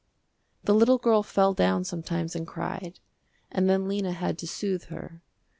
The 0.63 0.73
little 0.73 0.97
girl 0.97 1.21
fell 1.21 1.53
down 1.53 1.83
sometimes 1.83 2.35
and 2.35 2.47
cried, 2.47 2.99
and 3.51 3.69
then 3.69 3.87
Lena 3.87 4.13
had 4.13 4.39
to 4.39 4.47
soothe 4.47 4.85
her. 4.85 5.21